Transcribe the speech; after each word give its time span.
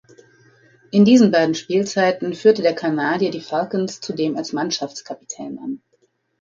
In 0.89 1.05
diesen 1.05 1.29
beiden 1.29 1.53
Spielzeiten 1.53 2.33
führte 2.33 2.63
der 2.63 2.73
Kanadier 2.73 3.29
die 3.29 3.39
Falcons 3.39 4.01
zudem 4.01 4.35
als 4.35 4.51
Mannschaftskapitän 4.51 5.59
an. 5.59 5.83